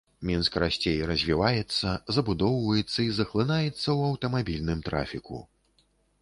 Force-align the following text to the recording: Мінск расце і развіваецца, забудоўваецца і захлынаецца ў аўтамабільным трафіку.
Мінск 0.27 0.55
расце 0.61 0.93
і 1.01 1.03
развіваецца, 1.09 1.91
забудоўваецца 2.17 2.97
і 3.05 3.13
захлынаецца 3.19 3.77
ў 3.77 3.99
аўтамабільным 4.09 4.79
трафіку. 4.91 5.37